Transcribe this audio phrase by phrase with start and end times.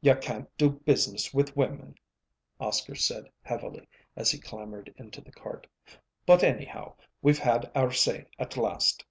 [0.00, 1.96] "You can't do business with women,"
[2.60, 5.66] Oscar said heavily as he clambered into the cart.
[6.24, 9.04] "But anyhow, we've had our say, at last."